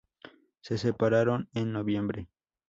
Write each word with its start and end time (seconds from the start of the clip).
Se 0.61 0.79
separaron 0.79 1.47
en 1.53 1.71
noviembre. 1.73 2.27